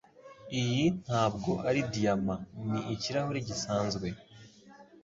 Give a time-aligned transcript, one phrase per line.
[0.59, 2.35] Iyi ntabwo ari diyama.
[2.69, 4.07] Ni ikirahure gisanzwe